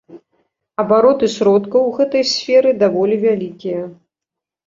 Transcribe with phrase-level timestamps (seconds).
[0.83, 3.81] Абароты сродкаў у гэтай сферы даволі вялікія.